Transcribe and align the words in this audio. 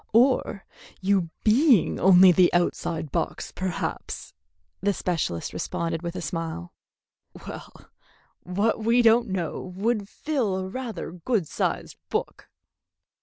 "Or 0.13 0.65
you 0.99 1.29
being 1.43 1.99
only 1.99 2.31
the 2.31 2.51
outside 2.55 3.11
box, 3.11 3.51
perhaps," 3.51 4.33
the 4.81 4.93
specialist 4.93 5.53
responded, 5.53 6.01
with 6.01 6.15
a 6.15 6.23
smile. 6.23 6.73
"Well, 7.47 7.91
what 8.41 8.83
we 8.83 9.03
don't 9.03 9.27
know 9.29 9.61
would 9.61 10.09
fill 10.09 10.67
rather 10.71 11.09
a 11.09 11.13
good 11.19 11.47
sized 11.47 11.97
book." 12.09 12.49